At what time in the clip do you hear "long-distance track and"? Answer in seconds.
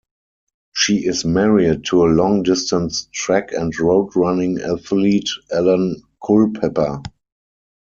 2.03-3.71